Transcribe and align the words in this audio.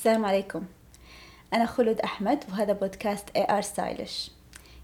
السلام 0.00 0.24
عليكم. 0.24 0.64
أنا 1.54 1.66
خلود 1.66 2.00
أحمد 2.00 2.44
وهذا 2.48 2.72
بودكاست 2.72 3.28
AR 3.38 3.60
ستايلش 3.60 4.30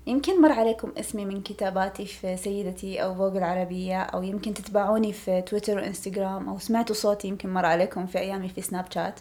يمكن 0.06 0.42
مر 0.42 0.52
عليكم 0.52 0.92
اسمي 0.98 1.24
من 1.24 1.42
كتاباتي 1.42 2.06
في 2.06 2.36
سيدتي 2.36 3.02
أو 3.02 3.14
فوق 3.14 3.36
العربية 3.36 4.02
أو 4.02 4.22
يمكن 4.22 4.54
تتبعوني 4.54 5.12
في 5.12 5.42
تويتر 5.42 5.78
وإنستغرام 5.78 6.48
أو 6.48 6.58
سمعتوا 6.58 6.94
صوتي 6.94 7.28
يمكن 7.28 7.54
مر 7.54 7.66
عليكم 7.66 8.06
في 8.06 8.18
أيامي 8.18 8.48
في 8.48 8.60
سناب 8.60 8.84
شات. 8.94 9.20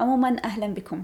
عموما 0.00 0.36
أهلا 0.44 0.66
بكم. 0.66 1.02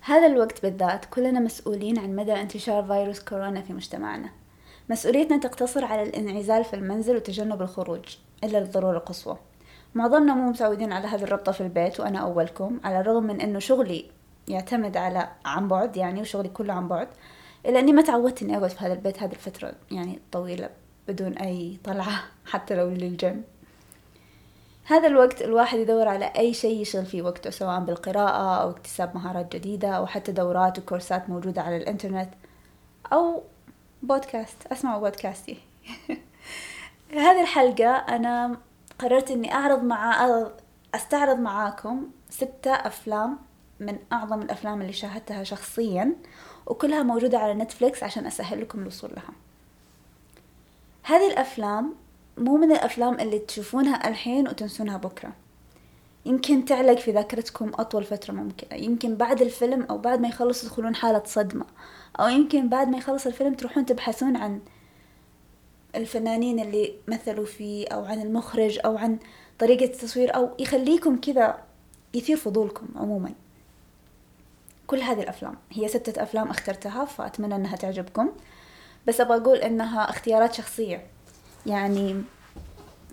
هذا 0.00 0.26
الوقت 0.26 0.62
بالذات 0.62 1.04
كلنا 1.04 1.40
مسؤولين 1.40 1.98
عن 1.98 2.16
مدى 2.16 2.32
انتشار 2.32 2.84
فيروس 2.84 3.20
كورونا 3.20 3.62
في 3.62 3.72
مجتمعنا. 3.72 4.30
مسؤوليتنا 4.90 5.38
تقتصر 5.38 5.84
على 5.84 6.02
الانعزال 6.02 6.64
في 6.64 6.74
المنزل 6.74 7.16
وتجنب 7.16 7.62
الخروج 7.62 8.16
إلا 8.44 8.58
للضرورة 8.58 8.96
القصوى. 8.96 9.36
معظمنا 9.96 10.34
مو 10.34 10.50
متعودين 10.50 10.92
على 10.92 11.06
هذه 11.06 11.22
الربطة 11.24 11.52
في 11.52 11.60
البيت 11.60 12.00
وأنا 12.00 12.18
أولكم 12.18 12.80
على 12.84 13.00
الرغم 13.00 13.22
من 13.22 13.40
أنه 13.40 13.58
شغلي 13.58 14.10
يعتمد 14.48 14.96
على 14.96 15.28
عن 15.44 15.68
بعد 15.68 15.96
يعني 15.96 16.20
وشغلي 16.20 16.48
كله 16.48 16.72
عن 16.72 16.88
بعد 16.88 17.08
إلا 17.66 17.78
أني 17.78 17.92
ما 17.92 18.02
تعودت 18.02 18.42
إني 18.42 18.56
أقعد 18.56 18.70
في 18.70 18.84
هذا 18.84 18.92
البيت 18.92 19.22
هذه 19.22 19.32
الفترة 19.32 19.72
يعني 19.90 20.18
طويلة 20.32 20.70
بدون 21.08 21.32
أي 21.32 21.78
طلعة 21.84 22.24
حتى 22.52 22.74
لو 22.74 22.88
للجيم. 22.88 23.44
هذا 24.84 25.06
الوقت 25.06 25.42
الواحد 25.42 25.78
يدور 25.78 26.08
على 26.08 26.24
أي 26.24 26.54
شيء 26.54 26.80
يشغل 26.80 27.06
فيه 27.06 27.22
وقته 27.22 27.50
سواء 27.50 27.80
بالقراءة 27.80 28.62
أو 28.62 28.70
اكتساب 28.70 29.14
مهارات 29.14 29.56
جديدة 29.56 29.88
أو 29.88 30.06
حتى 30.06 30.32
دورات 30.32 30.78
وكورسات 30.78 31.30
موجودة 31.30 31.62
على 31.62 31.76
الإنترنت 31.76 32.28
أو 33.12 33.42
بودكاست 34.02 34.66
أسمع 34.72 34.98
بودكاستي 34.98 35.56
هذه 37.12 37.42
الحلقة 37.42 37.88
أنا 37.88 38.56
قررت 38.98 39.30
إني 39.30 39.54
أعرض 39.54 39.82
مع 39.82 40.28
أستعرض 40.94 41.38
معاكم 41.38 42.10
ستة 42.30 42.70
أفلام 42.70 43.38
من 43.80 43.98
أعظم 44.12 44.42
الأفلام 44.42 44.80
اللي 44.80 44.92
شاهدتها 44.92 45.44
شخصيا 45.44 46.16
وكلها 46.66 47.02
موجودة 47.02 47.38
على 47.38 47.54
نتفليكس 47.54 48.02
عشان 48.02 48.26
أسهل 48.26 48.60
لكم 48.60 48.82
الوصول 48.82 49.10
لها. 49.16 49.34
هذه 51.02 51.32
الأفلام 51.32 51.94
مو 52.38 52.56
من 52.56 52.72
الأفلام 52.72 53.20
اللي 53.20 53.38
تشوفونها 53.38 54.08
الحين 54.08 54.48
وتنسونها 54.48 54.96
بكرة. 54.96 55.32
يمكن 56.26 56.64
تعلق 56.64 56.98
في 56.98 57.12
ذاكرتكم 57.12 57.72
أطول 57.74 58.04
فترة 58.04 58.34
ممكنة. 58.34 58.78
يمكن 58.78 59.14
بعد 59.14 59.42
الفيلم 59.42 59.82
أو 59.82 59.98
بعد 59.98 60.20
ما 60.20 60.28
يخلص 60.28 60.62
تدخلون 60.62 60.94
حالة 60.94 61.22
صدمة. 61.24 61.66
أو 62.20 62.28
يمكن 62.28 62.68
بعد 62.68 62.88
ما 62.88 62.98
يخلص 62.98 63.26
الفيلم 63.26 63.54
تروحون 63.54 63.86
تبحثون 63.86 64.36
عن 64.36 64.60
الفنانين 65.96 66.60
اللي 66.60 66.94
مثلوا 67.08 67.46
فيه 67.46 67.88
أو 67.88 68.04
عن 68.04 68.22
المخرج 68.22 68.78
أو 68.84 68.98
عن 68.98 69.18
طريقة 69.58 69.84
التصوير 69.84 70.36
أو 70.36 70.50
يخليكم 70.58 71.20
كذا 71.20 71.58
يثير 72.14 72.36
فضولكم 72.36 72.86
عموما. 72.96 73.32
كل 74.86 75.00
هذه 75.00 75.22
الأفلام 75.22 75.56
هي 75.70 75.88
ستة 75.88 76.22
أفلام 76.22 76.50
اخترتها 76.50 77.04
فأتمنى 77.04 77.56
أنها 77.56 77.76
تعجبكم. 77.76 78.32
بس 79.06 79.20
أبغى 79.20 79.36
أقول 79.36 79.58
أنها 79.58 80.10
اختيارات 80.10 80.54
شخصية. 80.54 81.06
يعني 81.66 82.22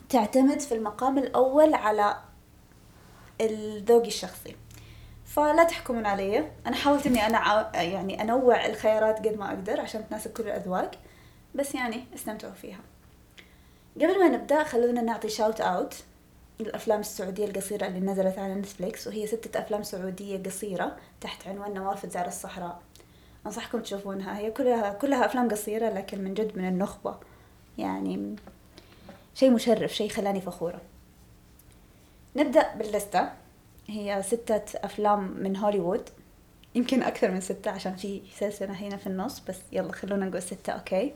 تعتمد 0.10 0.60
في 0.60 0.76
المقام 0.76 1.18
الأول 1.18 1.74
على 1.74 2.18
الذوق 3.42 4.06
الشخصي. 4.06 4.56
فلا 5.26 5.64
تحكمون 5.64 6.06
علي. 6.06 6.52
أنا 6.68 6.76
حاولت 6.76 7.08
إني 7.08 7.26
أنا 7.26 7.72
يعني 7.82 8.22
أنوع 8.22 8.66
الخيارات 8.66 9.18
قد 9.20 9.38
ما 9.38 9.48
أقدر 9.50 9.80
عشان 9.80 10.10
تناسب 10.10 10.32
كل 10.32 10.44
الأذواق. 10.44 10.92
بس 11.56 11.76
يعني 11.76 12.04
استمتعوا 12.16 12.54
فيها. 12.54 12.80
قبل 13.96 14.20
ما 14.20 14.30
نبدأ 14.30 14.64
خلونا 14.64 15.02
نعطي 15.02 15.30
شاوت 15.30 15.62
أوت 15.62 15.96
الأفلام 16.60 17.00
السعودية 17.00 17.46
القصيرة 17.46 17.88
اللي 17.88 18.00
نزلت 18.00 18.40
على 18.40 18.56
نتفليكس 18.56 19.08
وهي 19.08 19.28
ستة 19.28 19.60
أفلام 19.60 19.84
سعودية 19.84 20.44
قصيرة 20.44 20.98
تحت 21.22 21.48
عنوان 21.48 21.74
نوافذ 21.74 22.10
زار 22.10 22.28
الصحراء. 22.28 22.82
أنصحكم 23.46 23.80
تشوفونها. 23.80 24.38
هي 24.38 24.52
كلها 24.52 24.94
كلها 24.94 25.26
أفلام 25.26 25.50
قصيرة 25.50 25.90
لكن 25.90 26.24
من 26.24 26.34
جد 26.34 26.58
من 26.58 26.68
النخبة. 26.68 27.16
يعني 27.78 28.36
شيء 29.36 29.52
مشرف 29.52 29.94
شيء 29.94 30.10
خلاني 30.10 30.42
فخورة. 30.42 30.82
نبدأ 32.36 32.74
باللستة. 32.76 33.30
هي 33.88 34.24
ستة 34.24 34.80
أفلام 34.84 35.24
من 35.44 35.58
هوليوود. 35.58 36.10
يمكن 36.76 37.04
أكثر 37.04 37.32
من 37.32 37.42
ستة 37.42 37.72
عشان 37.72 37.96
في 37.96 38.22
سلسلة 38.40 38.74
هنا 38.74 38.98
في 38.98 39.08
النص 39.08 39.40
بس 39.40 39.58
يلا 39.72 39.92
خلونا 39.92 40.26
نقول 40.26 40.42
ستة 40.42 40.74
أوكي؟ 40.74 41.14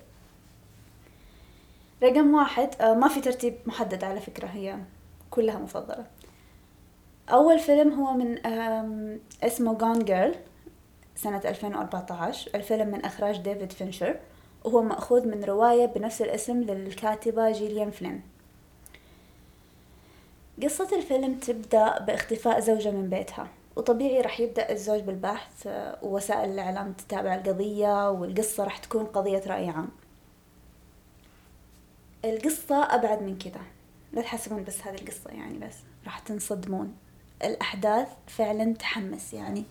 رقم 2.03 2.34
واحد 2.34 2.69
آه، 2.81 2.94
ما 2.94 3.08
في 3.08 3.22
ترتيب 3.22 3.56
محدد 3.66 4.03
على 4.03 4.19
فكرة 4.19 4.47
هي 4.47 4.78
كلها 5.31 5.59
مفضلة. 5.59 6.06
أول 7.30 7.59
فيلم 7.59 7.94
هو 7.94 8.13
من 8.13 8.40
اسمه 9.44 9.78
Gone 9.78 10.06
Girl 10.07 10.38
سنة 11.16 11.41
2014 11.46 12.52
الفيلم 12.56 12.88
من 12.88 13.06
إخراج 13.06 13.38
ديفيد 13.38 13.72
فينشر. 13.72 14.19
وهو 14.63 14.81
مأخوذ 14.81 15.28
من 15.28 15.44
رواية 15.44 15.86
بنفس 15.86 16.22
الاسم 16.22 16.62
للكاتبة 16.62 17.52
جيليان 17.52 17.91
فلين. 17.91 18.22
قصة 20.63 20.97
الفيلم 20.97 21.34
تبدأ 21.34 22.00
باختفاء 22.00 22.59
زوجة 22.59 22.91
من 22.91 23.09
بيتها. 23.09 23.47
وطبيعي 23.75 24.22
راح 24.22 24.40
يبدأ 24.40 24.72
الزوج 24.72 25.00
بالبحث 25.00 25.68
آه، 25.68 25.97
ووسائل 26.02 26.50
الإعلام 26.50 26.94
تتابع 26.94 27.36
القضية 27.36 28.09
والقصة 28.09 28.63
راح 28.63 28.78
تكون 28.78 29.06
قضية 29.06 29.41
رأي 29.47 29.69
عام 29.69 29.90
القصة 32.30 32.96
أبعد 32.96 33.22
من 33.22 33.38
كذا. 33.38 33.62
لا 34.14 34.22
تحسبون 34.22 34.64
بس 34.64 34.82
هذه 34.82 34.96
القصة 34.96 35.30
يعني 35.30 35.58
بس. 35.58 35.76
راح 36.06 36.20
تنصدمون. 36.20 36.96
الأحداث 37.44 38.08
فعلا 38.28 38.74
تحمس 38.74 39.34
يعني. 39.34 39.64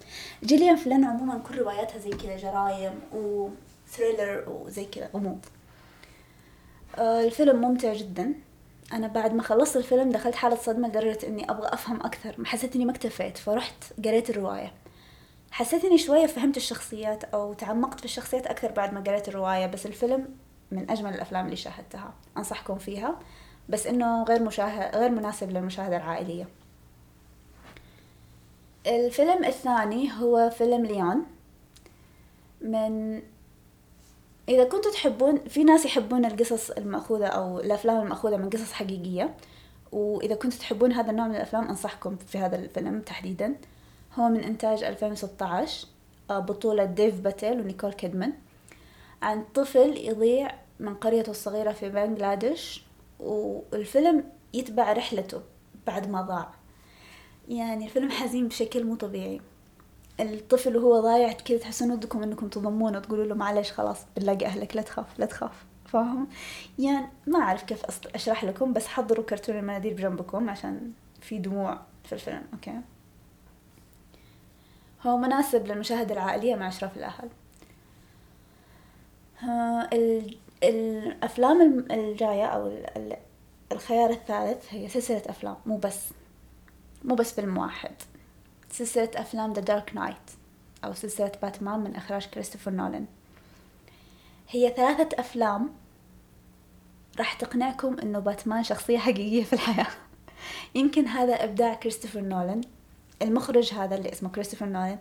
جيليان 0.44 0.77
فلين 0.77 1.05
عموما 1.05 1.39
كل 1.39 1.59
رواياتها 1.59 1.99
زي 1.99 2.11
كذا 2.11 2.37
جرايم 2.37 3.00
و 3.12 3.27
thriller 3.27 4.44
وزي 4.49 4.84
كذا 4.84 5.11
غموض. 5.15 5.47
آه، 6.99 7.25
الفيلم 7.25 7.61
ممتع 7.61 7.93
جدا. 7.93 8.34
أنا 8.93 9.06
بعد 9.06 9.34
ما 9.34 9.43
خلصت 9.43 9.77
الفيلم 9.77 10.11
دخلت 10.11 10.34
حالة 10.34 10.56
صدمة 10.56 10.89
لدرجة 10.89 11.27
إني 11.27 11.50
أبغى 11.50 11.69
أفهم 11.69 12.00
أكثر. 12.00 12.45
حسيت 12.45 12.77
إني 12.77 12.84
ما 12.84 12.93
اكتفيت 12.93 13.39
فرحت 13.39 13.84
قريت 14.05 14.31
الرواية. 14.31 14.72
حسيت 15.50 15.84
إني 15.84 15.99
شوية 15.99 16.27
فهمت 16.27 16.56
الشخصيات 16.56 17.25
أو 17.25 17.53
تعمقت 17.53 17.99
في 17.99 18.05
الشخصيات 18.05 18.47
أكثر 18.47 18.72
بعد 18.72 18.95
ما 18.95 19.00
قريت 19.00 19.28
الرواية 19.28 19.66
بس 19.66 19.87
الفيلم 19.87 20.28
من 20.71 20.91
أجمل 20.91 21.15
الأفلام 21.15 21.44
اللي 21.44 21.56
شاهدتها. 21.56 22.15
أنصحكم 22.37 22.78
فيها. 22.78 23.16
بس 23.69 23.87
إنه 23.87 24.22
غير 24.22 24.43
مشاهد 24.43 24.97
غير 24.97 25.10
مناسب 25.10 25.50
للمشاهدة 25.50 25.97
العائلية. 25.97 26.49
الفيلم 28.87 29.44
الثاني 29.44 30.12
هو 30.12 30.50
فيلم 30.50 30.87
ليون. 30.87 31.27
من 32.60 33.22
إذا 34.49 34.65
كنتوا 34.65 34.93
تحبون 34.93 35.38
في 35.49 35.65
ناس 35.65 35.84
يحبون 35.84 36.25
القصص 36.25 36.71
المأخوذة 36.71 37.27
أو 37.27 37.60
الأفلام 37.60 38.03
المأخوذة 38.03 38.37
من 38.37 38.50
قصص 38.50 38.72
حقيقية. 38.72 39.34
وإذا 39.93 40.34
كنتوا 40.34 40.59
تحبون 40.59 40.93
هذا 40.93 41.10
النوع 41.10 41.28
من 41.28 41.37
الأفلام 41.37 41.69
أنصحكم 41.69 42.16
في 42.16 42.38
هذا 42.38 42.56
الفيلم 42.56 43.00
تحديدا. 43.00 43.54
هو 44.15 44.28
من 44.28 44.41
إنتاج 44.41 44.84
2016 44.84 45.87
آه، 46.31 46.38
بطولة 46.38 46.84
ديف 46.84 47.21
باتيل 47.21 47.60
ونيكول 47.60 47.93
كيدمان. 47.93 48.33
عن 49.22 49.44
طفل 49.54 49.97
يضيع 49.97 50.54
من 50.81 50.94
قريته 50.94 51.31
الصغيرة 51.31 51.72
في 51.72 51.88
بنغلاديش 51.88 52.82
والفيلم 53.21 54.25
يتبع 54.54 54.93
رحلته 54.93 55.43
بعد 55.87 56.10
ما 56.10 56.22
ضاع. 56.22 56.50
يعني 57.49 57.84
الفيلم 57.84 58.10
حزين 58.10 58.49
بشكل 58.49 58.84
مو 58.84 58.94
طبيعي. 58.94 59.41
الطفل 60.21 60.77
وهو 60.77 61.00
ضايع 61.00 61.32
كذا 61.32 61.59
تحسون 61.59 61.91
ودكم 61.91 62.22
إنكم 62.22 62.49
تضمونه 62.49 62.99
وتقولوا 62.99 63.25
له 63.25 63.34
معلش 63.34 63.72
خلاص 63.72 63.99
بنلاقي 64.16 64.47
أهلك 64.47 64.77
لا 64.77 64.82
تخاف 64.82 65.19
لا 65.19 65.27
تخاف. 65.27 65.65
فاهم؟ 65.87 66.28
يعني 66.78 67.06
ما 67.27 67.38
أعرف 67.38 67.62
كيف 67.62 67.83
أشرح 68.15 68.44
لكم 68.44 68.72
بس 68.72 68.87
حضروا 68.87 69.25
كرتون 69.25 69.56
المناديل 69.56 69.94
بجنبكم 69.94 70.50
عشان 70.50 70.93
في 71.21 71.38
دموع 71.38 71.81
في 72.04 72.12
الفيلم 72.12 72.43
أوكي؟ 72.53 72.81
هو 75.07 75.16
مناسب 75.16 75.66
للمشاهدة 75.66 76.15
العائلية 76.15 76.54
مع 76.54 76.68
أشراف 76.68 76.97
الأهل. 76.97 77.28
الأفلام 80.62 81.86
الجاية 81.91 82.47
أو 82.47 82.78
الخيار 83.72 84.10
الثالث 84.10 84.74
هي 84.74 84.88
سلسلة 84.88 85.22
أفلام 85.27 85.56
مو 85.66 85.77
بس 85.77 86.00
مو 87.04 87.15
بس 87.15 87.34
فيلم 87.34 87.59
واحد. 87.59 87.94
سلسلة 88.71 89.10
أفلام 89.16 89.53
The 89.53 89.60
Dark 89.60 89.95
Knight 89.95 90.16
أو 90.84 90.94
سلسلة 90.94 91.33
باتمان 91.42 91.80
من 91.80 91.97
إخراج 91.97 92.27
كريستوفر 92.27 92.71
نولان. 92.71 93.06
هي 94.48 94.74
ثلاثة 94.77 95.21
أفلام 95.21 95.71
راح 97.18 97.32
تقنعكم 97.32 97.97
إنه 97.98 98.18
باتمان 98.18 98.62
شخصية 98.62 98.98
حقيقية 98.98 99.44
في 99.44 99.53
الحياة. 99.53 99.86
يمكن 100.74 101.06
هذا 101.06 101.44
إبداع 101.44 101.74
كريستوفر 101.74 102.21
نولان. 102.21 102.60
المخرج 103.22 103.74
هذا 103.74 103.97
اللي 103.97 104.12
اسمه 104.12 104.28
كريستوفر 104.28 104.66
نولان 104.66 104.98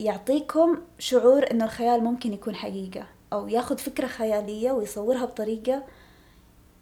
يعطيكم 0.00 0.78
شعور 0.98 1.50
إنه 1.50 1.64
الخيال 1.64 2.04
ممكن 2.04 2.32
يكون 2.32 2.54
حقيقة 2.54 3.06
أو 3.32 3.48
ياخذ 3.48 3.78
فكرة 3.78 4.06
خيالية 4.06 4.72
ويصورها 4.72 5.24
بطريقة 5.24 5.84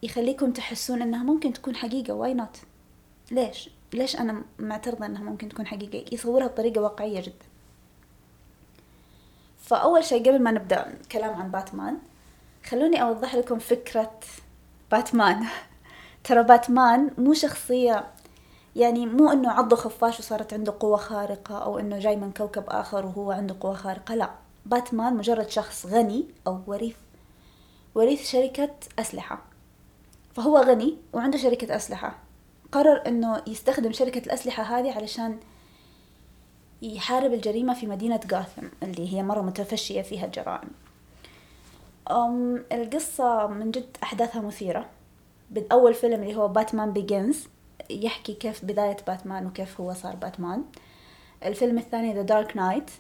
يخليكم 0.02 0.52
تحسون 0.52 1.02
إنها 1.02 1.22
ممكن 1.22 1.52
تكون 1.52 1.76
حقيقة 1.76 2.14
why 2.14 2.34
not 2.34 2.56
ليش؟ 3.30 3.70
ليش 3.92 4.16
أنا 4.16 4.42
معترضة 4.58 5.06
أنها 5.06 5.22
ممكن 5.22 5.48
تكون 5.48 5.66
حقيقية 5.66 6.04
يصورها 6.12 6.46
بطريقة 6.46 6.80
واقعية 6.80 7.20
جدا. 7.20 7.46
فأول 9.58 10.04
شيء 10.04 10.28
قبل 10.28 10.42
ما 10.42 10.50
نبدأ 10.50 10.98
كلام 11.12 11.34
عن 11.34 11.50
باتمان 11.50 11.98
خلوني 12.66 13.02
أوضح 13.02 13.34
لكم 13.34 13.58
فكرة 13.58 14.20
باتمان. 14.90 15.46
ترى 16.24 16.42
باتمان 16.42 17.10
مو 17.18 17.34
شخصية 17.34 18.13
يعني 18.76 19.06
مو 19.06 19.32
إنه 19.32 19.50
عضه 19.50 19.76
خفاش 19.76 20.18
وصارت 20.20 20.54
عنده 20.54 20.74
قوة 20.80 20.96
خارقة 20.96 21.58
أو 21.58 21.78
إنه 21.78 21.98
جاي 21.98 22.16
من 22.16 22.32
كوكب 22.32 22.64
آخر 22.68 23.06
وهو 23.06 23.32
عنده 23.32 23.56
قوة 23.60 23.74
خارقة 23.74 24.14
لا. 24.14 24.30
باتمان 24.66 25.16
مجرد 25.16 25.48
شخص 25.48 25.86
غني 25.86 26.24
أو 26.46 26.60
وريث 26.66 26.96
وريث 27.94 28.30
شركة 28.30 28.70
أسلحة. 28.98 29.42
فهو 30.34 30.58
غني 30.58 30.96
وعنده 31.12 31.38
شركة 31.38 31.76
أسلحة. 31.76 32.18
قرر 32.72 33.02
إنه 33.06 33.42
يستخدم 33.46 33.92
شركة 33.92 34.18
الأسلحة 34.18 34.62
هذه 34.62 34.92
علشان 34.92 35.38
يحارب 36.82 37.32
الجريمة 37.32 37.74
في 37.74 37.86
مدينة 37.86 38.20
غوثام 38.32 38.66
اللي 38.82 39.14
هي 39.14 39.22
مرة 39.22 39.42
متفشية 39.42 40.02
فيها 40.02 40.26
الجرائم. 40.26 40.68
أم 42.10 42.64
القصة 42.72 43.46
من 43.46 43.70
جد 43.70 43.96
أحداثها 44.02 44.42
مثيرة. 44.42 44.86
بالأول 45.50 45.94
فيلم 45.94 46.22
اللي 46.22 46.36
هو 46.36 46.48
Batman 46.48 46.92
Begins 46.92 47.48
يحكي 47.90 48.34
كيف 48.34 48.64
بداية 48.64 48.96
باتمان 49.06 49.46
وكيف 49.46 49.80
هو 49.80 49.94
صار 49.94 50.16
باتمان. 50.16 50.64
الفيلم 51.44 51.78
الثاني 51.78 52.14
The 52.14 52.22
Dark 52.22 52.56
Knight 52.56 52.90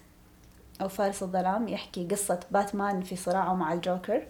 أو 0.80 0.88
فارس 0.88 1.22
الظلام 1.22 1.68
يحكي 1.68 2.06
قصة 2.06 2.40
باتمان 2.50 3.02
في 3.02 3.16
صراعه 3.16 3.54
مع 3.54 3.72
الجوكر. 3.72 4.26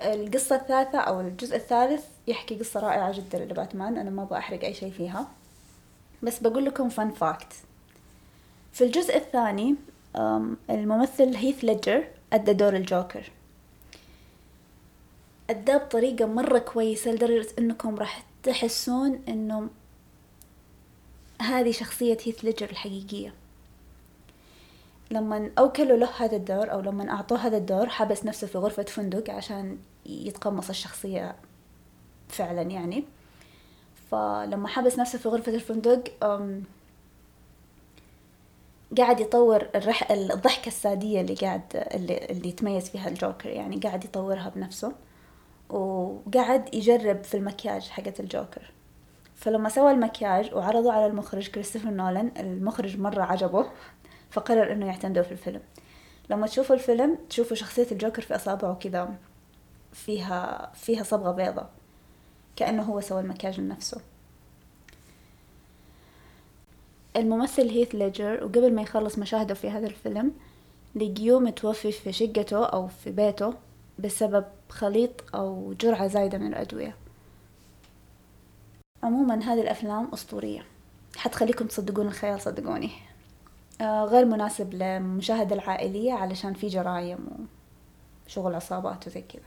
القصة 0.00 0.56
الثالثة 0.56 0.98
أو 0.98 1.20
الجزء 1.20 1.56
الثالث 1.56 2.04
يحكي 2.26 2.54
قصة 2.54 2.80
رائعة 2.80 3.12
جدا 3.12 3.38
لباتمان 3.44 3.98
أنا 3.98 4.10
ما 4.10 4.22
أبغى 4.22 4.38
أحرق 4.38 4.64
أي 4.64 4.74
شيء 4.74 4.90
فيها. 4.90 5.28
بس 6.22 6.38
بقول 6.38 6.64
لكم 6.64 6.88
fun 6.88 7.10
fact 7.10 7.52
في 8.72 8.84
الجزء 8.84 9.16
الثاني 9.16 9.74
الممثل 10.70 11.34
هيث 11.34 11.64
ليدجر 11.64 12.04
أدى 12.32 12.52
دور 12.52 12.76
الجوكر. 12.76 13.30
أداه 15.50 15.76
بطريقة 15.76 16.26
مرة 16.26 16.58
كويسة 16.58 17.10
لدرجة 17.10 17.48
إنكم 17.58 17.96
راح 17.96 18.24
تحسون 18.42 19.22
إنه 19.28 19.68
هذه 21.42 21.72
شخصية 21.72 22.18
هيث 22.24 22.44
ليدجر 22.44 22.70
الحقيقية. 22.70 23.34
لما 25.10 25.50
أوكلوا 25.58 25.96
له 25.96 26.08
هذا 26.18 26.36
الدور 26.36 26.72
أو 26.72 26.80
لما 26.80 27.10
أعطوه 27.10 27.38
هذا 27.38 27.56
الدور 27.56 27.88
حبس 27.88 28.24
نفسه 28.24 28.46
في 28.46 28.58
غرفة 28.58 28.82
فندق 28.82 29.30
عشان 29.30 29.78
يتقمص 30.06 30.68
الشخصية 30.68 31.36
فعلا 32.28 32.62
يعني. 32.62 33.04
فلما 34.10 34.68
حبس 34.68 34.98
نفسه 34.98 35.18
في 35.18 35.28
غرفة 35.28 35.54
الفندق 35.54 36.04
قاعد 38.98 39.20
يطور 39.20 39.68
الرح... 39.74 40.10
الضحكة 40.10 40.68
السادية 40.68 41.20
اللي 41.20 41.34
قاعد 41.34 41.62
اللي, 41.94 42.26
اللي 42.30 42.48
يتميز 42.48 42.90
فيها 42.90 43.08
الجوكر 43.08 43.48
يعني 43.48 43.76
قاعد 43.76 44.04
يطورها 44.04 44.48
بنفسه. 44.56 44.92
وقعد 45.70 46.74
يجرب 46.74 47.24
في 47.24 47.36
المكياج 47.36 47.88
حقت 47.88 48.20
الجوكر. 48.20 48.72
فلما 49.34 49.68
سوى 49.68 49.90
المكياج 49.90 50.54
وعرضه 50.54 50.92
على 50.92 51.06
المخرج 51.06 51.48
كريستوفر 51.48 51.90
نولان 51.90 52.32
المخرج 52.38 52.98
مرة 52.98 53.22
عجبه 53.22 53.66
فقرر 54.30 54.72
إنه 54.72 54.86
يعتمده 54.86 55.22
في 55.22 55.32
الفيلم. 55.32 55.60
لما 56.30 56.46
تشوفوا 56.46 56.74
الفيلم 56.76 57.18
تشوفوا 57.30 57.56
شخصية 57.56 57.86
الجوكر 57.92 58.22
في 58.22 58.36
أصابعه 58.36 58.74
كذا 58.74 59.14
فيها 59.92 60.72
فيها 60.74 61.02
صبغة 61.02 61.32
بيضة 61.32 61.66
كأنه 62.56 62.82
هو 62.82 63.00
سوى 63.00 63.20
المكياج 63.20 63.60
لنفسه. 63.60 64.00
الممثل 67.16 67.68
هيث 67.68 67.94
ليجر 67.94 68.44
وقبل 68.44 68.74
ما 68.74 68.82
يخلص 68.82 69.18
مشاهده 69.18 69.54
في 69.54 69.70
هذا 69.70 69.86
الفيلم 69.86 70.32
لقيوه 70.94 71.40
متوفي 71.40 71.92
في 71.92 72.12
شقته 72.12 72.64
أو 72.66 72.88
في 72.88 73.10
بيته 73.10 73.54
بسبب 73.98 74.44
خليط 74.68 75.34
أو 75.34 75.74
جرعة 75.80 76.06
زايدة 76.06 76.38
من 76.38 76.46
الأدوية. 76.46 76.96
عموما 79.02 79.34
هذه 79.34 79.60
الأفلام 79.60 80.08
أسطورية. 80.14 80.64
حتخليكم 81.16 81.66
تصدقون 81.66 82.06
الخيال 82.06 82.40
صدقوني. 82.40 82.90
آه 83.80 84.04
غير 84.04 84.24
مناسب 84.24 84.74
للمشاهدة 84.74 85.54
العائلية 85.54 86.12
علشان 86.12 86.54
في 86.54 86.66
جرايم 86.66 87.48
وشغل 88.26 88.54
عصابات 88.54 89.06
وزي 89.06 89.22
كذا. 89.22 89.42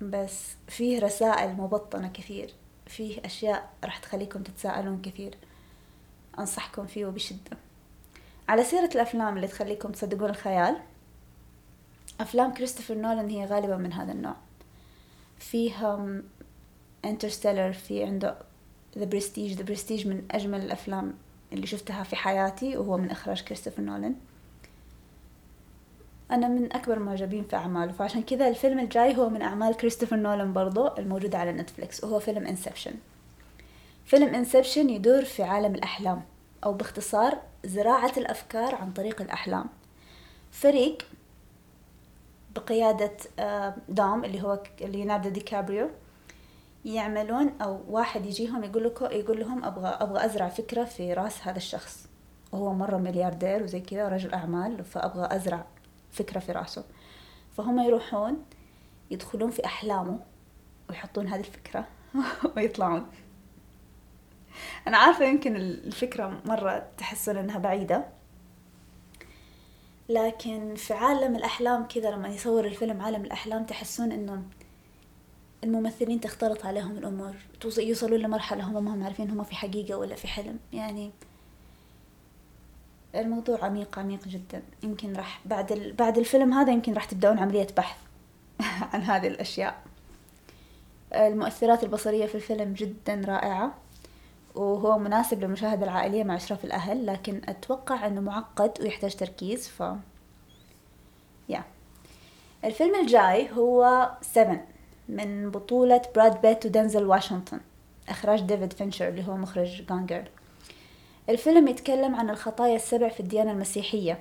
بس 0.00 0.42
فيه 0.68 1.00
رسائل 1.00 1.52
مبطنة 1.52 2.08
كثير. 2.08 2.54
فيه 2.86 3.20
أشياء 3.24 3.70
راح 3.84 3.98
تخليكم 3.98 4.42
تتساءلون 4.42 5.02
كثير. 5.02 5.34
أنصحكم 6.38 6.86
فيه 6.86 7.06
وبشدة 7.06 7.56
على 8.48 8.64
سيرة 8.64 8.90
الأفلام 8.94 9.36
اللي 9.36 9.46
تخليكم 9.46 9.92
تصدقون 9.92 10.30
الخيال 10.30 10.76
أفلام 12.20 12.54
كريستوفر 12.54 12.94
نولان 12.94 13.28
هي 13.28 13.44
غالبا 13.44 13.76
من 13.76 13.92
هذا 13.92 14.12
النوع. 14.12 14.34
فيها 15.38 16.20
Interstellar 17.04 17.72
في 17.72 18.04
عنده 18.04 18.38
The 18.98 19.04
Prestige 19.04 19.52
The 19.52 19.62
Prestige 19.62 20.06
من 20.06 20.22
أجمل 20.30 20.60
الأفلام 20.60 21.14
اللي 21.52 21.66
شفتها 21.66 22.02
في 22.02 22.16
حياتي 22.16 22.76
وهو 22.76 22.96
من 22.96 23.10
إخراج 23.10 23.42
كريستوفر 23.42 23.82
نولان. 23.82 24.14
أنا 26.30 26.48
من 26.48 26.72
أكبر 26.72 26.96
المعجبين 26.96 27.44
في 27.44 27.56
أعماله 27.56 27.92
فعشان 27.92 28.22
كذا 28.22 28.48
الفيلم 28.48 28.78
الجاي 28.78 29.16
هو 29.16 29.28
من 29.28 29.42
أعمال 29.42 29.76
كريستوفر 29.76 30.16
نولان 30.16 30.52
برضو 30.52 30.86
الموجودة 30.98 31.38
على 31.38 31.52
نتفليكس 31.52 32.04
وهو 32.04 32.18
فيلم 32.18 32.46
Inception 32.46 32.94
فيلم 34.06 34.34
Inception 34.34 34.90
يدور 34.90 35.24
في 35.24 35.42
عالم 35.42 35.74
الأحلام 35.74 36.22
أو 36.64 36.72
باختصار 36.72 37.38
زراعة 37.64 38.12
الأفكار 38.16 38.74
عن 38.74 38.92
طريق 38.92 39.22
الأحلام. 39.22 39.66
فريق 40.52 41.06
بقيادة 42.54 43.16
آه، 43.38 43.74
دوم 43.88 44.24
اللي 44.24 44.42
هو 44.42 44.62
ليوناردو 44.80 45.28
دي 45.28 45.40
كابريو 45.40 45.90
يعملون 46.84 47.52
أو 47.62 47.80
واحد 47.88 48.26
يجيهم 48.26 48.64
يقول 48.64 48.84
لكم 48.84 49.04
يقول 49.04 49.40
لهم 49.40 49.64
أبغى 49.64 49.88
أبغى 49.88 50.24
أزرع 50.24 50.48
فكرة 50.48 50.84
في 50.84 51.12
راس 51.12 51.46
هذا 51.46 51.56
الشخص. 51.56 52.08
وهو 52.52 52.74
مرة 52.74 52.96
ملياردير 52.96 53.62
وزي 53.62 53.80
كذا 53.80 54.08
رجل 54.08 54.34
أعمال 54.34 54.84
فأبغى 54.84 55.36
أزرع 55.36 55.66
فكرة 56.10 56.40
في 56.40 56.52
راسه. 56.52 56.84
فهم 57.56 57.78
يروحون 57.78 58.44
يدخلون 59.10 59.50
في 59.50 59.64
أحلامه 59.64 60.18
ويحطون 60.88 61.28
هذه 61.28 61.40
الفكرة 61.40 61.86
ويطلعون. 62.56 63.06
أنا 64.86 64.98
عارفة 64.98 65.24
يمكن 65.24 65.56
الفكرة 65.56 66.40
مرة 66.44 66.86
تحسون 66.98 67.36
إنها 67.36 67.58
بعيدة. 67.58 68.17
لكن 70.08 70.74
في 70.74 70.94
عالم 70.94 71.36
الأحلام 71.36 71.86
كذا 71.88 72.10
لما 72.10 72.28
يصور 72.28 72.64
الفيلم 72.64 73.00
عالم 73.00 73.24
الأحلام 73.24 73.64
تحسون 73.64 74.12
إنه 74.12 74.42
الممثلين 75.64 76.20
تختلط 76.20 76.66
عليهم 76.66 76.98
الأمور 76.98 77.34
يوصلوا 77.78 78.18
لمرحلة 78.18 78.64
هم 78.64 78.84
ما 78.84 78.94
هم 78.94 79.04
عارفين 79.04 79.30
هم 79.30 79.44
في 79.44 79.54
حقيقة 79.54 79.98
ولا 79.98 80.14
في 80.14 80.28
حلم. 80.28 80.58
يعني 80.72 81.10
الموضوع 83.14 83.64
عميق 83.64 83.98
عميق 83.98 84.28
جدا. 84.28 84.62
يمكن 84.82 85.12
راح 85.16 85.40
بعد 85.44 85.72
ال... 85.72 85.92
بعد 85.92 86.18
الفيلم 86.18 86.52
هذا 86.52 86.72
يمكن 86.72 86.92
راح 86.92 87.04
تبدأون 87.04 87.38
عملية 87.38 87.66
بحث 87.76 87.96
عن 88.92 89.02
هذه 89.02 89.28
الأشياء. 89.28 89.82
المؤثرات 91.14 91.84
البصرية 91.84 92.26
في 92.26 92.34
الفيلم 92.34 92.72
جدا 92.72 93.22
رائعة. 93.26 93.74
وهو 94.54 94.98
مناسب 94.98 95.40
للمشاهدة 95.40 95.84
العائلية 95.84 96.24
مع 96.24 96.36
إشراف 96.36 96.64
الأهل 96.64 97.06
لكن 97.06 97.40
أتوقع 97.48 98.06
أنه 98.06 98.20
معقد 98.20 98.72
ويحتاج 98.80 99.16
تركيز 99.16 99.68
ف 99.68 99.82
yeah 101.48 101.64
الفيلم 102.64 102.94
الجاي 102.94 103.52
هو 103.52 104.10
7 104.22 104.60
من 105.08 105.50
بطولة 105.50 106.02
براد 106.14 106.40
بيت 106.40 106.66
ودنزل 106.66 107.06
واشنطن 107.06 107.60
إخراج 108.08 108.40
ديفيد 108.40 108.72
فينشر 108.72 109.08
اللي 109.08 109.28
هو 109.28 109.36
مخرج 109.36 109.82
Gone 109.88 110.08
Girl 110.08 110.28
الفيلم 111.28 111.68
يتكلم 111.68 112.14
عن 112.14 112.30
الخطايا 112.30 112.76
السبع 112.76 113.08
في 113.08 113.20
الديانة 113.20 113.52
المسيحية 113.52 114.18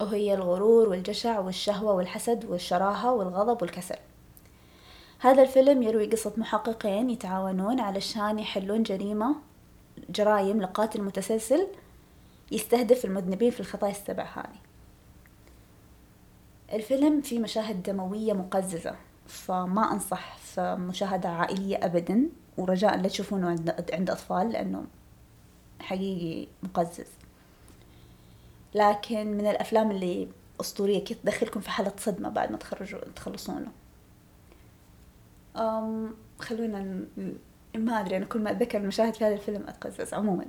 وهي 0.00 0.34
الغرور 0.34 0.88
والجشع 0.88 1.38
والشهوة 1.38 1.92
والحسد 1.92 2.44
والشراهة 2.44 3.12
والغضب 3.12 3.62
والكسل. 3.62 3.96
هذا 5.20 5.42
الفيلم 5.42 5.82
يروي 5.82 6.06
قصة 6.06 6.32
محققين 6.36 7.10
يتعاونون 7.10 7.80
علشان 7.80 8.38
يحلون 8.38 8.82
جريمة 8.82 9.36
جرايم 10.10 10.60
لقاتل 10.62 11.02
متسلسل 11.02 11.66
يستهدف 12.52 13.04
المذنبين 13.04 13.50
في 13.50 13.60
الخطايا 13.60 13.92
السبع 13.92 14.24
هذه. 14.24 14.58
الفيلم 16.72 17.20
فيه 17.20 17.38
مشاهد 17.38 17.82
دموية 17.82 18.32
مقززة 18.32 18.96
فما 19.26 19.92
أنصح 19.92 20.36
في 20.36 20.76
مشاهدة 20.76 21.28
عائلية 21.28 21.84
أبدا 21.84 22.28
ورجاء 22.58 22.96
لا 22.96 23.08
تشوفونه 23.08 23.48
عند, 23.48 23.84
عند 23.92 24.10
أطفال 24.10 24.50
لأنه 24.50 24.84
حقيقي 25.80 26.48
مقزز. 26.62 27.10
لكن 28.74 29.26
من 29.26 29.46
الأفلام 29.46 29.90
اللي 29.90 30.28
أسطورية 30.60 31.04
كيف 31.04 31.18
تدخلكم 31.22 31.60
في 31.60 31.70
حالة 31.70 31.92
صدمة 31.98 32.28
بعد 32.28 32.50
ما 32.50 32.56
تخرجوا 32.56 33.00
تخلصونه. 33.16 33.72
أم 35.58 36.14
خلونا 36.38 37.04
ما 37.74 38.00
أدري 38.00 38.16
أنا 38.16 38.24
كل 38.24 38.40
ما 38.40 38.50
أتذكر 38.50 38.78
المشاهد 38.78 39.14
في 39.14 39.24
هذا 39.24 39.34
الفيلم 39.34 39.64
أتقزز 39.68 40.14
عموما. 40.14 40.44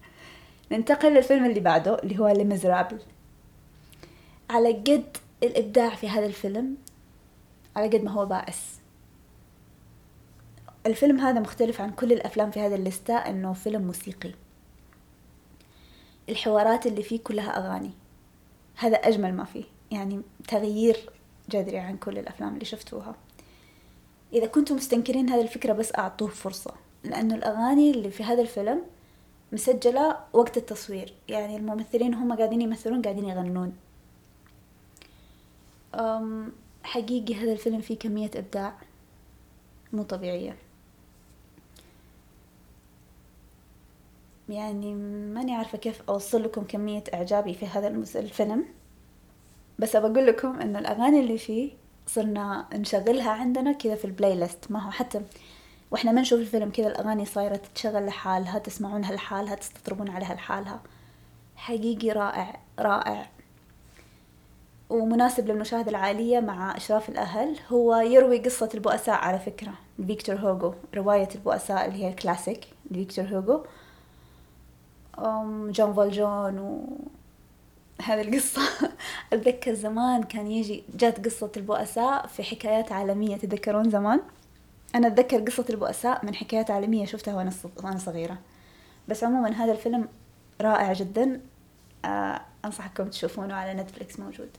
ننتقل 0.72 1.14
للفيلم 1.14 1.44
اللي 1.44 1.60
بعده 1.60 1.98
اللي 1.98 2.18
هو 2.18 2.28
لمزرابل 2.28 2.98
على 4.50 4.72
قد 4.72 5.16
الإبداع 5.42 5.94
في 5.94 6.08
هذا 6.08 6.26
الفيلم 6.26 6.76
على 7.76 7.88
قد 7.88 8.04
ما 8.04 8.10
هو 8.10 8.26
بائس. 8.26 8.80
الفيلم 10.86 11.20
هذا 11.20 11.40
مختلف 11.40 11.80
عن 11.80 11.90
كل 11.90 12.12
الأفلام 12.12 12.50
في 12.50 12.60
هذا 12.60 12.74
الليستة 12.74 13.14
إنه 13.14 13.52
فيلم 13.52 13.82
موسيقي. 13.82 14.32
الحوارات 16.28 16.86
اللي 16.86 17.02
فيه 17.02 17.20
كلها 17.20 17.58
أغاني. 17.58 17.90
هذا 18.76 18.96
أجمل 18.96 19.34
ما 19.34 19.44
فيه. 19.44 19.64
يعني 19.90 20.22
تغيير 20.48 21.10
جذري 21.50 21.78
عن 21.78 21.96
كل 21.96 22.18
الأفلام 22.18 22.54
اللي 22.54 22.64
شفتوها. 22.64 23.14
إذا 24.32 24.46
كنتم 24.46 24.76
مستنكرين 24.76 25.28
هذه 25.28 25.40
الفكرة 25.40 25.72
بس 25.72 25.94
أعطوه 25.98 26.28
فرصة 26.28 26.74
لأنه 27.04 27.34
الأغاني 27.34 27.90
اللي 27.90 28.10
في 28.10 28.24
هذا 28.24 28.42
الفيلم 28.42 28.82
مسجلة 29.52 30.16
وقت 30.32 30.56
التصوير. 30.56 31.14
يعني 31.28 31.56
الممثلين 31.56 32.14
هم 32.14 32.36
قاعدين 32.36 32.62
يمثلون 32.62 33.02
قاعدين 33.02 33.24
يغنون. 33.24 33.76
أم 35.94 36.52
حقيقي 36.82 37.34
هذا 37.34 37.52
الفيلم 37.52 37.80
فيه 37.80 37.98
كمية 37.98 38.30
إبداع 38.34 38.74
مو 39.92 40.02
طبيعية. 40.02 40.56
يعني 44.48 44.94
ماني 45.34 45.54
عارفة 45.54 45.78
كيف 45.78 46.02
أوصل 46.08 46.42
لكم 46.42 46.64
كمية 46.64 47.04
إعجابي 47.14 47.54
في 47.54 47.66
هذا 47.66 47.88
الفيلم. 48.16 48.64
بس 49.78 49.96
أبى 49.96 50.20
لكم 50.20 50.60
إنه 50.60 50.78
الأغاني 50.78 51.20
اللي 51.20 51.38
فيه 51.38 51.70
صرنا 52.06 52.66
نشغلها 52.72 53.30
عندنا 53.30 53.72
كذا 53.72 53.94
في 53.94 54.04
ال 54.04 54.34
playlist 54.34 54.70
ما 54.70 54.86
هو 54.86 54.90
حتى 54.90 55.20
وإحنا 55.90 56.12
ما 56.12 56.20
نشوف 56.20 56.40
الفيلم 56.40 56.70
كذا 56.70 56.86
الأغاني 56.86 57.24
صايرة 57.24 57.56
تتشغل 57.56 58.06
لحالها 58.06 58.58
تسمعونها 58.58 59.12
لحالها 59.12 59.54
تستطربون 59.54 60.10
عليها 60.10 60.34
لحالها 60.34 60.80
حقيقي 61.56 62.10
رائع 62.10 62.60
رائع. 62.78 63.30
ومناسب 64.90 65.48
للمشاهدة 65.48 65.90
العائلية 65.90 66.40
مع 66.40 66.76
إشراف 66.76 67.08
الأهل 67.08 67.56
هو 67.68 67.96
يروي 67.96 68.38
قصة 68.38 68.68
البؤساء 68.74 69.14
على 69.14 69.38
فكرة. 69.38 69.72
فيكتور 70.06 70.36
هوغو 70.36 70.74
رواية 70.94 71.28
البؤساء 71.34 71.86
اللي 71.86 72.04
هي 72.04 72.08
الكلاسيك 72.08 72.66
لفيكتور 72.90 73.24
هوغو. 73.24 73.64
جان 75.70 75.94
فالجان 75.94 76.58
و 76.58 76.98
هذه 78.06 78.20
القصة. 78.20 78.62
أتذكر 79.32 79.74
زمان 79.74 80.22
كان 80.22 80.50
يجي 80.50 80.84
جات 80.94 81.24
قصة 81.24 81.52
البؤساء 81.56 82.26
في 82.26 82.42
حكايات 82.42 82.92
عالمية 82.92 83.36
تذكرون 83.36 83.90
زمان؟ 83.90 84.20
أنا 84.94 85.06
أتذكر 85.06 85.40
قصة 85.40 85.64
البؤساء 85.70 86.24
من 86.26 86.34
حكايات 86.34 86.70
عالمية 86.70 87.06
شفتها 87.06 87.34
وأنا 87.36 87.52
وأنا 87.84 87.98
صغيرة. 87.98 88.38
بس 89.08 89.24
عموما 89.24 89.52
هذا 89.52 89.72
الفيلم 89.72 90.08
رائع 90.60 90.92
جدا. 90.92 91.40
آه 92.04 92.40
أنصحكم 92.64 93.08
تشوفونه 93.08 93.54
على 93.54 93.74
نتفليكس 93.74 94.20
موجود. 94.20 94.50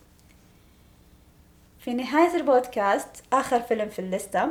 في 1.80 1.94
نهاية 1.94 2.36
البودكاست 2.36 3.24
آخر 3.34 3.60
فيلم 3.60 3.90
في 3.90 4.00
الليستة 4.00 4.48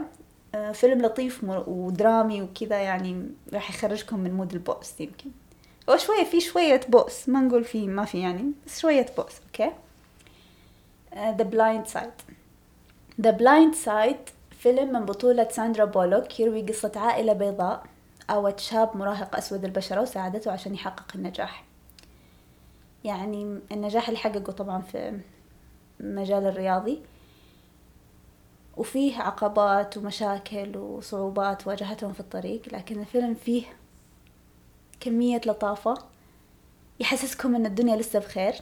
آه 0.54 0.72
فيلم 0.72 1.02
لطيف 1.02 1.44
ودرامي 1.44 2.42
وكذا 2.42 2.78
يعني 2.78 3.28
راح 3.52 3.70
يخرجكم 3.70 4.20
من 4.20 4.32
mood 4.32 4.52
البؤس 4.52 5.00
يمكن. 5.00 5.30
هو 5.90 5.96
شوية 5.96 6.24
في 6.24 6.40
شوية 6.40 6.80
بؤس 6.88 7.28
ما 7.28 7.40
نقول 7.40 7.64
في 7.64 7.86
ما 7.86 8.04
في 8.04 8.20
يعني 8.20 8.52
بس 8.66 8.80
شوية 8.80 9.06
بؤس 9.16 9.40
okay؟ 9.46 9.72
The 11.14 11.44
Blind 11.44 11.86
Side 11.86 12.12
The 13.20 13.30
Blind 13.30 13.74
Side 13.74 14.16
فيلم 14.50 14.92
من 14.92 15.04
بطولة 15.04 15.48
ساندرا 15.48 15.84
بولوك 15.84 16.40
يروي 16.40 16.62
قصة 16.62 16.92
عائلة 16.96 17.32
بيضاء 17.32 17.84
أوت 18.30 18.60
شاب 18.60 18.96
مراهق 18.96 19.36
أسود 19.36 19.64
البشرة 19.64 20.00
وساعدته 20.00 20.52
عشان 20.52 20.74
يحقق 20.74 21.06
النجاح. 21.14 21.64
يعني 23.04 23.60
النجاح 23.72 24.08
اللي 24.08 24.20
حققه 24.20 24.52
طبعا 24.52 24.82
في 24.82 25.20
المجال 26.00 26.46
الرياضي. 26.46 27.02
وفيه 28.76 29.18
عقبات 29.18 29.96
ومشاكل 29.96 30.76
وصعوبات 30.76 31.66
واجهتهم 31.66 32.12
في 32.12 32.20
الطريق 32.20 32.62
لكن 32.72 33.00
الفيلم 33.00 33.34
فيه 33.34 33.64
كمية 35.00 35.40
لطافة. 35.46 35.94
يحسسكم 37.00 37.54
إن 37.54 37.66
الدنيا 37.66 37.96
لسه 37.96 38.18
بخير. 38.18 38.54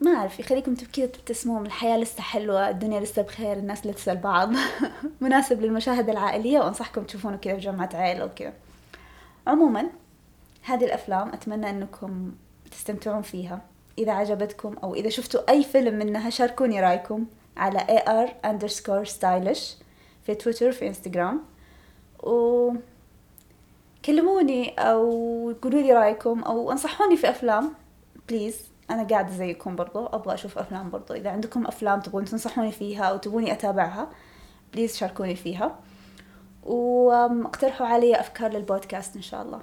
ما 0.00 0.10
أعرف 0.10 0.40
يخليكم 0.40 0.74
كذا 0.74 1.06
تبتسمون 1.06 1.66
الحياة 1.66 1.96
لسه 1.96 2.22
حلوة 2.22 2.68
الدنيا 2.68 3.00
لسه 3.00 3.22
بخير 3.22 3.52
الناس 3.52 3.86
لا 3.86 3.92
تسأل 3.92 4.16
بعض 4.16 4.52
مناسب 5.20 5.62
للمشاهدة 5.62 6.12
العائلية 6.12 6.58
وأنصحكم 6.58 7.04
تشوفونه 7.04 7.36
كذا 7.36 7.54
في 7.54 7.60
جمعة 7.60 7.90
عائلة 7.94 8.24
وكذا 8.24 8.52
عموما 9.46 9.88
هذه 10.62 10.84
الأفلام 10.84 11.28
أتمنى 11.28 11.70
أنكم 11.70 12.32
تستمتعون 12.70 13.22
فيها. 13.22 13.60
إذا 13.98 14.12
عجبتكم 14.12 14.76
أو 14.82 14.94
إذا 14.94 15.08
شفتوا 15.08 15.50
أي 15.50 15.64
فيلم 15.64 15.98
منها 15.98 16.30
شاركوني 16.30 16.80
رأيكم 16.80 17.26
على 17.56 17.78
ar 18.06 18.46
underscore 18.46 19.08
stylish 19.08 19.82
في 20.26 20.34
تويتر 20.34 20.72
في 20.72 20.88
إنستغرام. 20.88 21.40
و 22.22 22.72
كلموني 24.08 24.74
أو 24.78 25.02
قولوا 25.62 25.80
لي 25.80 25.92
رأيكم 25.92 26.42
أو 26.42 26.72
أنصحوني 26.72 27.16
في 27.16 27.30
أفلام. 27.30 27.74
please 28.28 28.60
أنا 28.90 29.02
قاعدة 29.02 29.30
زيكم 29.30 29.76
برضو 29.76 30.06
أبغى 30.06 30.34
أشوف 30.34 30.58
أفلام 30.58 30.90
برضو. 30.90 31.14
إذا 31.14 31.30
عندكم 31.30 31.66
أفلام 31.66 32.00
تبغون 32.00 32.24
تنصحوني 32.24 32.72
فيها 32.72 33.04
أو 33.04 33.16
تبوني 33.16 33.52
أتابعها 33.52 34.08
please 34.72 34.96
شاركوني 34.96 35.36
فيها. 35.36 35.78
وأقترحوا 36.64 37.86
علي 37.86 38.20
أفكار 38.20 38.52
للبودكاست 38.52 39.16
إن 39.16 39.22
شاء 39.22 39.42
الله. 39.42 39.60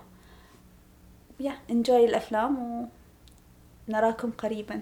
yeah 1.40 1.54
enjoy 1.70 2.06
الأفلام 2.06 2.90
ونراكم 3.90 4.32
قريبا. 4.32 4.82